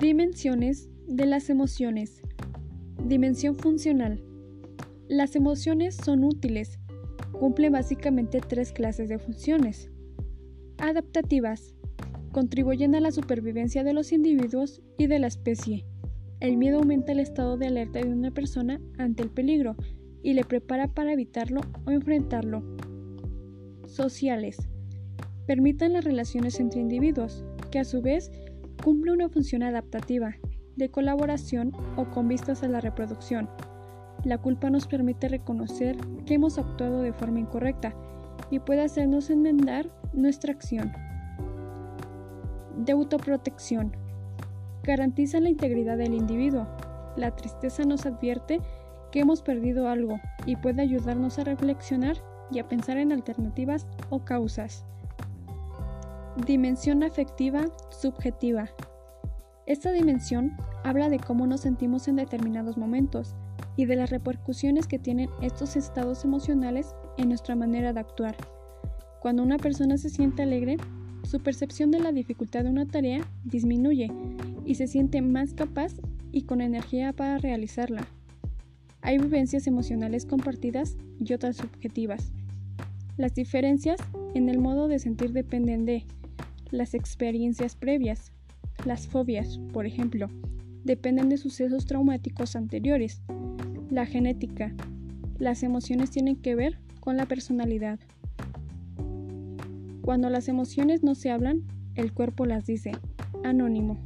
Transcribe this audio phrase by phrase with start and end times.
[0.00, 2.22] Dimensiones de las emociones.
[3.04, 4.24] Dimensión funcional.
[5.08, 6.78] Las emociones son útiles.
[7.32, 9.90] Cumplen básicamente tres clases de funciones.
[10.78, 11.74] Adaptativas.
[12.32, 15.84] Contribuyen a la supervivencia de los individuos y de la especie.
[16.40, 19.76] El miedo aumenta el estado de alerta de una persona ante el peligro
[20.22, 22.64] y le prepara para evitarlo o enfrentarlo.
[23.84, 24.66] Sociales.
[25.46, 28.30] Permiten las relaciones entre individuos, que a su vez
[28.82, 30.34] cumple una función adaptativa,
[30.76, 33.48] de colaboración o con vistas a la reproducción.
[34.24, 37.94] La culpa nos permite reconocer que hemos actuado de forma incorrecta
[38.50, 40.92] y puede hacernos enmendar nuestra acción.
[42.76, 43.92] De autoprotección.
[44.82, 46.66] Garantiza la integridad del individuo.
[47.16, 48.60] La tristeza nos advierte
[49.12, 52.16] que hemos perdido algo y puede ayudarnos a reflexionar
[52.50, 54.84] y a pensar en alternativas o causas.
[56.36, 58.70] Dimensión afectiva subjetiva.
[59.66, 60.52] Esta dimensión
[60.84, 63.34] habla de cómo nos sentimos en determinados momentos
[63.76, 68.36] y de las repercusiones que tienen estos estados emocionales en nuestra manera de actuar.
[69.20, 70.76] Cuando una persona se siente alegre,
[71.24, 74.10] su percepción de la dificultad de una tarea disminuye
[74.64, 75.94] y se siente más capaz
[76.30, 78.06] y con energía para realizarla.
[79.02, 82.32] Hay vivencias emocionales compartidas y otras subjetivas.
[83.16, 83.98] Las diferencias
[84.34, 86.06] en el modo de sentir dependen de
[86.70, 88.32] las experiencias previas.
[88.84, 90.28] Las fobias, por ejemplo,
[90.84, 93.22] dependen de sucesos traumáticos anteriores.
[93.90, 94.72] La genética.
[95.38, 97.98] Las emociones tienen que ver con la personalidad.
[100.02, 101.62] Cuando las emociones no se hablan,
[101.94, 102.92] el cuerpo las dice.
[103.44, 103.98] Anónimo.